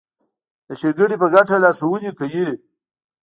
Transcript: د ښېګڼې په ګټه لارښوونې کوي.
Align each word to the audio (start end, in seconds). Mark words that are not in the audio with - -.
د 0.67 0.69
ښېګڼې 0.79 1.15
په 1.21 1.27
ګټه 1.33 1.55
لارښوونې 1.63 2.11
کوي. 2.19 2.47